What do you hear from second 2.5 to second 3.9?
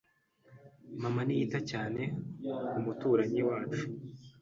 ku muturanyi wacu.